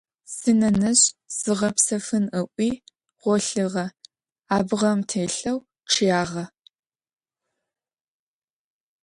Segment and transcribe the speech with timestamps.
[0.35, 1.03] Синэнэжъ
[1.37, 2.69] зигъэпсэфын ыӏуи
[3.21, 3.85] гъолъыгъэ,
[4.55, 5.59] абгъэм телъэу
[5.91, 6.45] чъыягъэ.